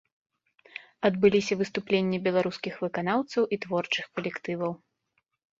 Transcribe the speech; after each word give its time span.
Адбыліся 1.09 1.57
выступленні 1.59 2.21
беларускіх 2.29 2.73
выканаўцаў 2.87 3.43
і 3.55 3.61
творчых 3.67 4.05
калектываў. 4.17 4.71